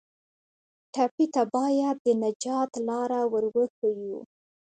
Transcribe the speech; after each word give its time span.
ټپي 0.93 1.25
ته 1.33 1.41
باید 1.55 1.95
د 2.05 2.07
نجات 2.23 2.71
لاره 2.87 3.21
ور 3.31 3.45
وښیو. 3.55 4.19